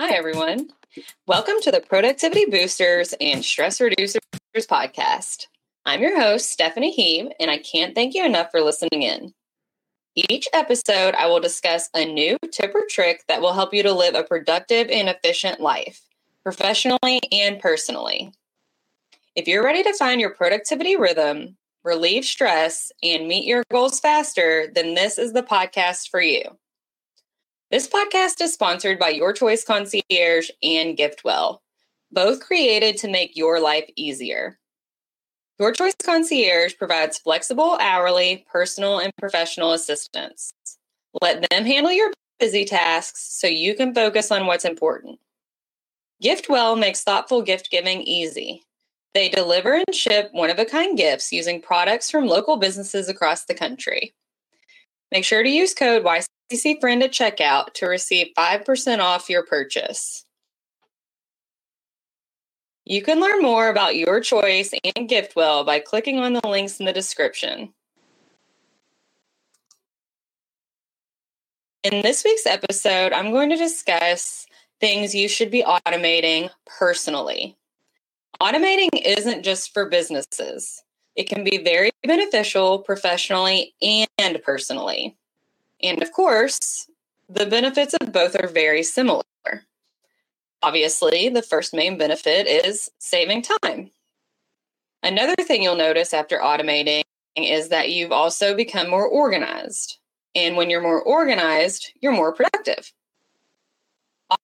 [0.00, 0.68] Hi, everyone.
[1.26, 4.20] Welcome to the Productivity Boosters and Stress Reducers
[4.54, 5.48] podcast.
[5.84, 9.34] I'm your host, Stephanie Heeb, and I can't thank you enough for listening in.
[10.14, 13.92] Each episode, I will discuss a new tip or trick that will help you to
[13.92, 16.02] live a productive and efficient life,
[16.44, 18.30] professionally and personally.
[19.34, 24.70] If you're ready to find your productivity rhythm, relieve stress, and meet your goals faster,
[24.72, 26.56] then this is the podcast for you.
[27.70, 31.58] This podcast is sponsored by Your Choice Concierge and GiftWell,
[32.10, 34.58] both created to make your life easier.
[35.58, 40.50] Your Choice Concierge provides flexible, hourly, personal, and professional assistance.
[41.20, 45.18] Let them handle your busy tasks so you can focus on what's important.
[46.24, 48.62] GiftWell makes thoughtful gift giving easy.
[49.12, 53.44] They deliver and ship one of a kind gifts using products from local businesses across
[53.44, 54.14] the country.
[55.12, 56.02] Make sure to use code
[56.50, 60.24] YCC Friend at checkout to receive 5% off your purchase.
[62.86, 66.86] You can learn more about your choice and GiftWell by clicking on the links in
[66.86, 67.74] the description.
[71.84, 74.46] In this week's episode, I'm going to discuss
[74.80, 77.58] things you should be automating personally.
[78.40, 80.82] Automating isn't just for businesses.
[81.14, 85.17] It can be very beneficial professionally and personally.
[85.82, 86.88] And of course,
[87.28, 89.22] the benefits of both are very similar.
[90.62, 93.90] Obviously, the first main benefit is saving time.
[95.02, 97.02] Another thing you'll notice after automating
[97.36, 99.98] is that you've also become more organized.
[100.34, 102.92] And when you're more organized, you're more productive.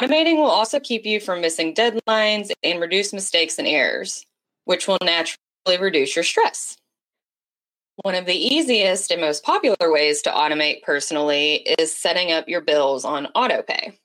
[0.00, 4.24] Automating will also keep you from missing deadlines and reduce mistakes and errors,
[4.64, 6.76] which will naturally reduce your stress.
[8.02, 12.60] One of the easiest and most popular ways to automate personally is setting up your
[12.60, 13.98] bills on autopay.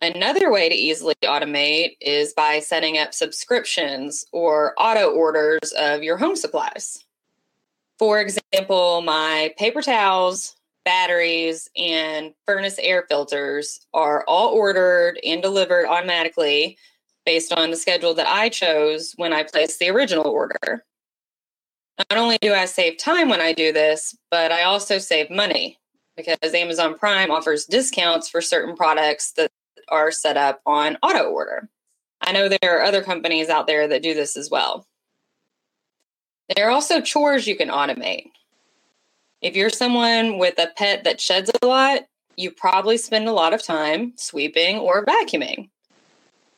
[0.00, 6.16] Another way to easily automate is by setting up subscriptions or auto orders of your
[6.16, 7.04] home supplies.
[7.98, 15.86] For example, my paper towels, batteries, and furnace air filters are all ordered and delivered
[15.86, 16.78] automatically
[17.26, 20.84] based on the schedule that I chose when I placed the original order.
[22.10, 25.78] Not only do I save time when I do this, but I also save money
[26.16, 29.50] because Amazon Prime offers discounts for certain products that
[29.88, 31.68] are set up on auto order.
[32.20, 34.86] I know there are other companies out there that do this as well.
[36.54, 38.30] There are also chores you can automate.
[39.40, 42.02] If you're someone with a pet that sheds a lot,
[42.36, 45.70] you probably spend a lot of time sweeping or vacuuming.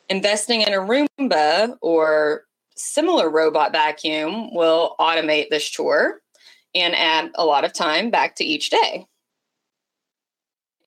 [0.09, 2.45] Investing in a Roomba or
[2.77, 6.21] similar robot vacuum will automate this chore
[6.75, 9.07] and add a lot of time back to each day.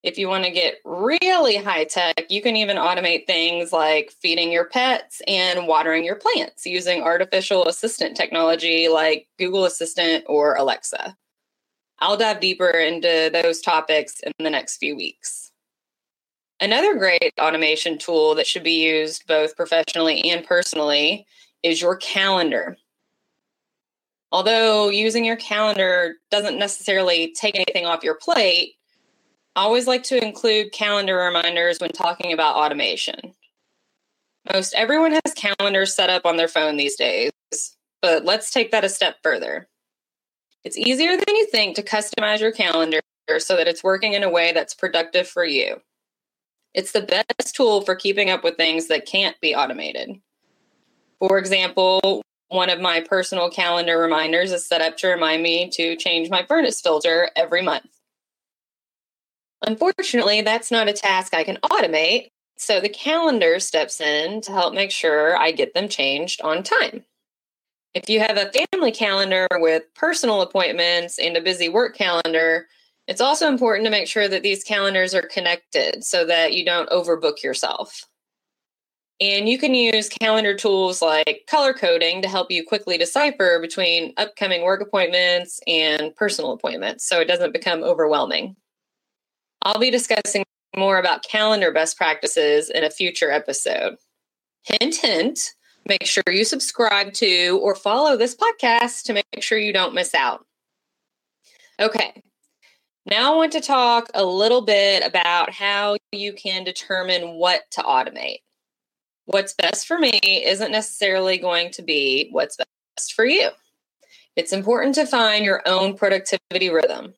[0.03, 4.52] If you want to get really high tech, you can even automate things like feeding
[4.52, 11.16] your pets and watering your plants using artificial assistant technology like Google Assistant or Alexa.
[12.00, 15.52] I'll dive deeper into those topics in the next few weeks.
[16.59, 21.25] Another great automation tool that should be used both professionally and personally
[21.63, 22.78] is your calendar.
[24.31, 28.73] Although using your calendar doesn't necessarily take anything off your plate,
[29.56, 33.34] I always like to include calendar reminders when talking about automation.
[34.53, 37.31] Most everyone has calendars set up on their phone these days,
[38.01, 39.68] but let's take that a step further.
[40.63, 43.01] It's easier than you think to customize your calendar
[43.39, 45.81] so that it's working in a way that's productive for you.
[46.74, 50.22] It's the best tool for keeping up with things that can't be automated.
[51.20, 55.96] For example, one of my personal calendar reminders is set up to remind me to
[55.96, 57.88] change my furnace filter every month.
[59.66, 64.74] Unfortunately, that's not a task I can automate, so the calendar steps in to help
[64.74, 67.04] make sure I get them changed on time.
[67.94, 72.68] If you have a family calendar with personal appointments and a busy work calendar,
[73.08, 76.90] it's also important to make sure that these calendars are connected so that you don't
[76.90, 78.06] overbook yourself.
[79.19, 84.14] And you can use calendar tools like color coding to help you quickly decipher between
[84.18, 88.56] upcoming work appointments and personal appointments so it doesn't become overwhelming.
[89.64, 90.44] I'll be discussing
[90.75, 93.96] more about calendar best practices in a future episode.
[94.62, 95.40] Hint, hint,
[95.90, 100.13] make sure you subscribe to or follow this podcast to make sure you don't miss
[100.13, 100.46] out.
[101.80, 102.22] Okay,
[103.08, 107.81] now I want to talk a little bit about how you can determine what to
[107.81, 108.40] automate
[109.27, 113.50] what's best for me isn't necessarily going to be what's best for you.
[114.35, 117.13] It's important to find your own productivity rhythm.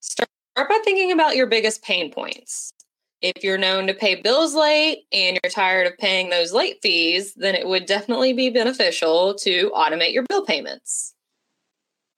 [0.00, 2.70] Start by thinking about your biggest pain points.
[3.20, 7.34] If you're known to pay bills late and you're tired of paying those late fees,
[7.34, 11.14] then it would definitely be beneficial to automate your bill payments.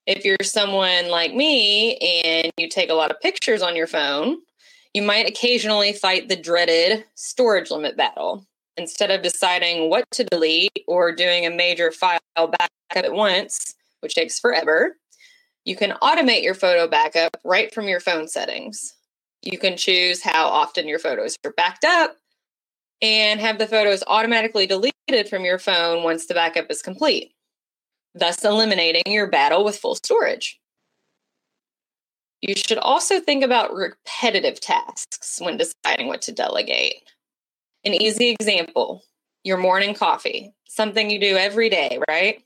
[0.06, 4.38] If you're someone like me and you take a lot of pictures on your phone,
[4.94, 8.46] you might occasionally fight the dreaded storage limit battle.
[8.78, 14.14] Instead of deciding what to delete or doing a major file backup at once, which
[14.14, 14.96] takes forever,
[15.64, 18.94] you can automate your photo backup right from your phone settings.
[19.42, 22.16] You can choose how often your photos are backed up
[23.02, 27.32] and have the photos automatically deleted from your phone once the backup is complete,
[28.14, 30.60] thus eliminating your battle with full storage.
[32.40, 37.02] You should also think about repetitive tasks when deciding what to delegate.
[37.88, 39.02] An easy example
[39.44, 42.44] your morning coffee, something you do every day, right?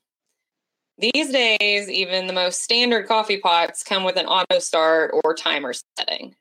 [0.99, 5.75] These days, even the most standard coffee pots come with an auto start or timer
[5.99, 6.37] setting.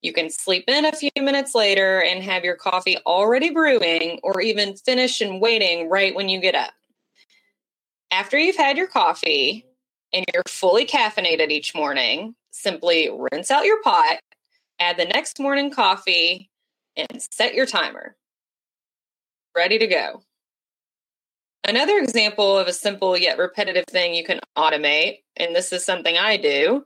[0.00, 4.40] You can sleep in a few minutes later and have your coffee already brewing or
[4.40, 6.72] even finished and waiting right when you get up.
[8.10, 9.66] After you've had your coffee
[10.14, 14.20] and you're fully caffeinated each morning, simply rinse out your pot,
[14.80, 16.48] add the next morning coffee,
[16.96, 18.16] and set your timer.
[19.58, 20.22] Ready to go.
[21.66, 26.16] Another example of a simple yet repetitive thing you can automate, and this is something
[26.16, 26.84] I do,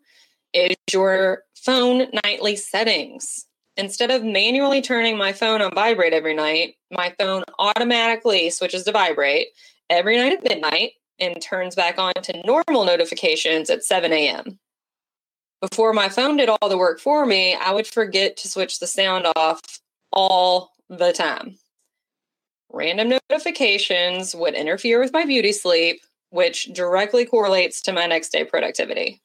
[0.54, 3.44] is your phone nightly settings.
[3.76, 8.92] Instead of manually turning my phone on vibrate every night, my phone automatically switches to
[8.92, 9.48] vibrate
[9.90, 14.58] every night at midnight and turns back on to normal notifications at 7 a.m.
[15.60, 18.86] Before my phone did all the work for me, I would forget to switch the
[18.86, 19.60] sound off
[20.10, 21.58] all the time
[22.72, 28.44] random notifications would interfere with my beauty sleep, which directly correlates to my next day
[28.44, 29.20] productivity.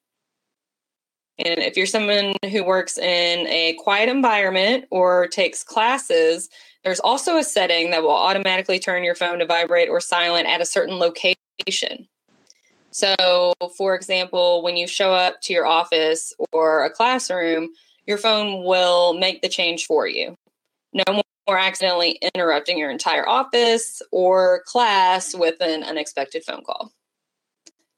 [1.39, 6.49] And if you're someone who works in a quiet environment or takes classes,
[6.83, 10.61] there's also a setting that will automatically turn your phone to vibrate or silent at
[10.61, 12.07] a certain location.
[12.89, 17.69] So, for example, when you show up to your office or a classroom,
[18.07, 20.35] your phone will make the change for you.
[20.93, 21.03] No
[21.47, 26.91] or accidentally interrupting your entire office or class with an unexpected phone call.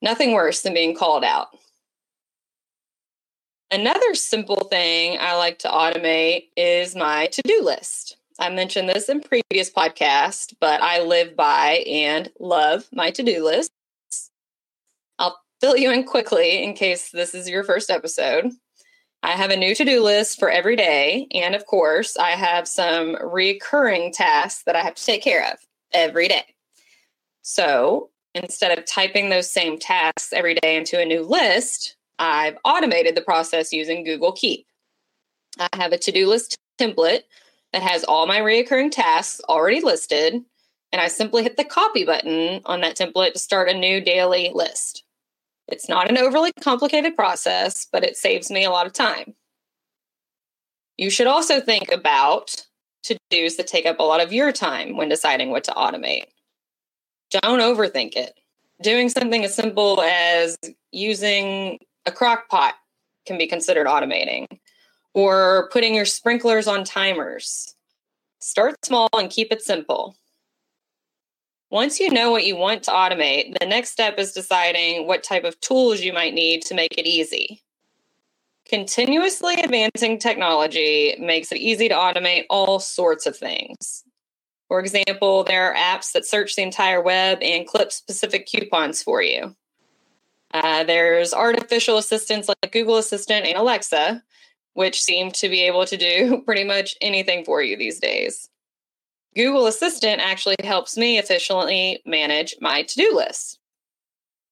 [0.02, 1.48] Nothing worse than being called out.
[3.72, 8.18] Another simple thing I like to automate is my to do list.
[8.40, 13.44] I mentioned this in previous podcasts, but I live by and love my to do
[13.44, 13.72] list.
[15.20, 18.52] I'll fill you in quickly in case this is your first episode.
[19.22, 21.28] I have a new to do list for every day.
[21.34, 25.60] And of course, I have some recurring tasks that I have to take care of
[25.92, 26.46] every day.
[27.42, 33.16] So instead of typing those same tasks every day into a new list, I've automated
[33.16, 34.66] the process using Google Keep.
[35.60, 37.24] I have a to do list template
[37.74, 40.34] that has all my recurring tasks already listed.
[40.92, 44.52] And I simply hit the copy button on that template to start a new daily
[44.54, 45.04] list.
[45.72, 49.36] It's not an overly complicated process, but it saves me a lot of time.
[50.98, 52.66] You should also think about
[53.04, 56.26] to dos that take up a lot of your time when deciding what to automate.
[57.30, 58.34] Don't overthink it.
[58.82, 60.58] Doing something as simple as
[60.92, 62.76] using a crock pot
[63.26, 64.48] can be considered automating,
[65.14, 67.76] or putting your sprinklers on timers.
[68.40, 70.16] Start small and keep it simple.
[71.72, 75.44] Once you know what you want to automate, the next step is deciding what type
[75.44, 77.62] of tools you might need to make it easy.
[78.68, 84.04] Continuously advancing technology makes it easy to automate all sorts of things.
[84.68, 89.22] For example, there are apps that search the entire web and clip specific coupons for
[89.22, 89.56] you.
[90.54, 94.24] Uh, there's artificial assistants like Google Assistant and Alexa,
[94.74, 98.50] which seem to be able to do pretty much anything for you these days.
[99.40, 103.58] Google Assistant actually helps me efficiently manage my to do list.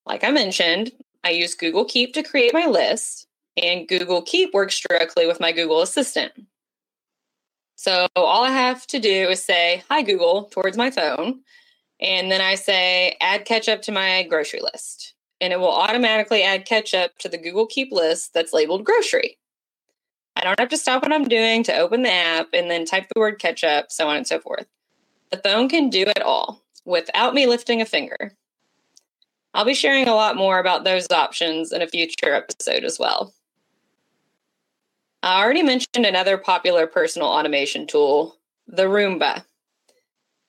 [0.06, 0.92] Like I mentioned,
[1.22, 3.26] I use Google Keep to create my list,
[3.62, 6.32] and Google Keep works directly with my Google Assistant.
[7.76, 11.40] So all I have to do is say, Hi, Google, towards my phone.
[12.00, 15.12] And then I say, Add ketchup to my grocery list.
[15.38, 19.36] And it will automatically add ketchup to the Google Keep list that's labeled grocery.
[20.34, 23.08] I don't have to stop what I'm doing to open the app and then type
[23.12, 24.66] the word ketchup, so on and so forth.
[25.30, 28.32] The phone can do it all without me lifting a finger.
[29.54, 33.34] I'll be sharing a lot more about those options in a future episode as well.
[35.22, 39.44] I already mentioned another popular personal automation tool, the Roomba.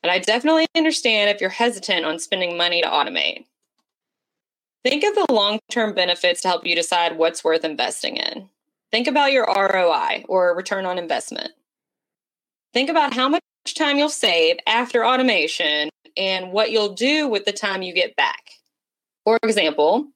[0.03, 3.45] And I definitely understand if you're hesitant on spending money to automate.
[4.83, 8.49] Think of the long term benefits to help you decide what's worth investing in.
[8.91, 11.51] Think about your ROI or return on investment.
[12.73, 13.41] Think about how much
[13.75, 18.51] time you'll save after automation and what you'll do with the time you get back.
[19.25, 20.07] For example,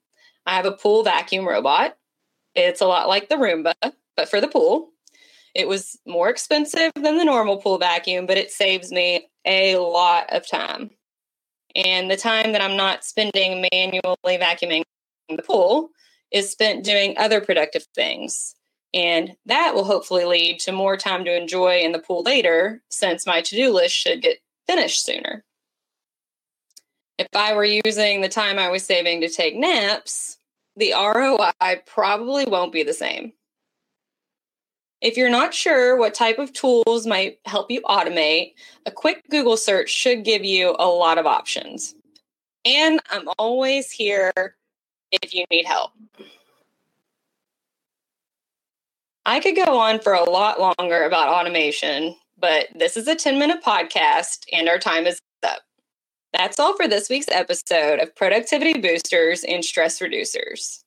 [0.46, 1.96] I have a pool vacuum robot.
[2.54, 3.74] It's a lot like the Roomba,
[4.16, 4.90] but for the pool.
[5.54, 10.32] It was more expensive than the normal pool vacuum, but it saves me a lot
[10.32, 10.90] of time.
[11.76, 14.82] And the time that I'm not spending manually vacuuming
[15.28, 15.90] the pool
[16.32, 18.54] is spent doing other productive things.
[18.94, 23.26] And that will hopefully lead to more time to enjoy in the pool later, since
[23.26, 25.44] my to do list should get finished sooner.
[27.18, 30.38] If I were using the time I was saving to take naps,
[30.76, 33.32] the ROI probably won't be the same.
[35.00, 38.54] If you're not sure what type of tools might help you automate,
[38.86, 41.94] a quick Google search should give you a lot of options.
[42.64, 44.32] And I'm always here
[45.10, 45.90] if you need help.
[49.26, 53.38] I could go on for a lot longer about automation, but this is a 10
[53.38, 55.62] minute podcast and our time is up.
[56.32, 60.80] That's all for this week's episode of Productivity Boosters and Stress Reducers.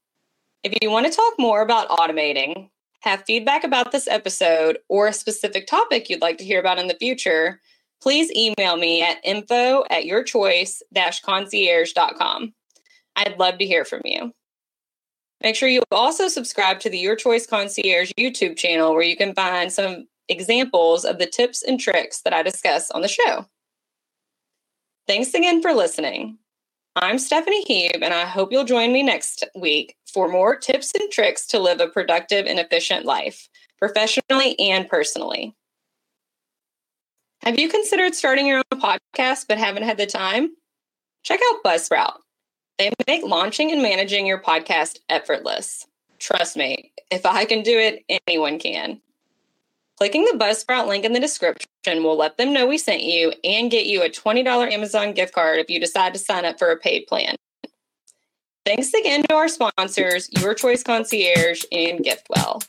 [0.64, 2.70] If you want to talk more about automating,
[3.02, 6.88] have feedback about this episode, or a specific topic you'd like to hear about in
[6.88, 7.62] the future,
[8.02, 12.54] please email me at info at yourchoice concierge.com.
[13.16, 14.34] I'd love to hear from you.
[15.44, 19.36] Make sure you also subscribe to the Your Choice Concierge YouTube channel where you can
[19.36, 23.46] find some examples of the tips and tricks that I discuss on the show.
[25.08, 26.38] Thanks again for listening.
[26.96, 31.12] I'm Stephanie Hebe, and I hope you'll join me next week for more tips and
[31.12, 35.56] tricks to live a productive and efficient life, professionally and personally.
[37.44, 40.50] Have you considered starting your own podcast but haven't had the time?
[41.24, 42.16] Check out Buzzsprout.
[42.78, 45.88] They make launching and managing your podcast effortless.
[46.20, 49.02] Trust me, if I can do it, anyone can.
[49.98, 51.68] Clicking the Buzzsprout link in the description
[52.04, 55.60] will let them know we sent you and get you a $20 Amazon gift card
[55.60, 57.36] if you decide to sign up for a paid plan.
[58.64, 62.64] Thanks again to our sponsors, Your Choice Concierge and GiftWell.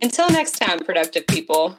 [0.00, 1.76] Until next time, productive people.